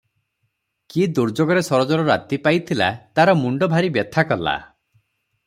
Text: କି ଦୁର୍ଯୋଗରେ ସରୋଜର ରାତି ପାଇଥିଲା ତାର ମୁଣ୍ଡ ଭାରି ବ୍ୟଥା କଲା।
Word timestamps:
କି 0.93 1.03
ଦୁର୍ଯୋଗରେ 1.19 1.63
ସରୋଜର 1.67 2.07
ରାତି 2.07 2.41
ପାଇଥିଲା 2.47 2.89
ତାର 3.21 3.37
ମୁଣ୍ଡ 3.43 3.71
ଭାରି 3.75 3.93
ବ୍ୟଥା 4.01 4.27
କଲା। 4.33 4.57